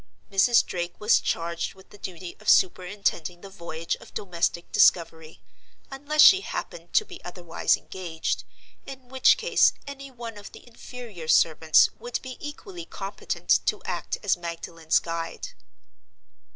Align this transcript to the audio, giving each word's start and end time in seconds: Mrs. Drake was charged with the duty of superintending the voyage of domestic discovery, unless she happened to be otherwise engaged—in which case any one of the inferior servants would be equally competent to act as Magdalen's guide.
Mrs. 0.31 0.65
Drake 0.65 0.99
was 0.99 1.19
charged 1.19 1.75
with 1.75 1.91
the 1.91 1.97
duty 1.99 2.35
of 2.39 2.49
superintending 2.49 3.41
the 3.41 3.51
voyage 3.51 3.95
of 3.97 4.15
domestic 4.15 4.71
discovery, 4.71 5.41
unless 5.91 6.21
she 6.23 6.41
happened 6.41 6.91
to 6.93 7.05
be 7.05 7.23
otherwise 7.23 7.77
engaged—in 7.77 9.09
which 9.09 9.37
case 9.37 9.73
any 9.85 10.09
one 10.09 10.39
of 10.39 10.53
the 10.53 10.65
inferior 10.65 11.27
servants 11.27 11.91
would 11.99 12.19
be 12.23 12.35
equally 12.39 12.85
competent 12.85 13.59
to 13.67 13.83
act 13.83 14.17
as 14.23 14.35
Magdalen's 14.35 14.97
guide. 14.97 15.49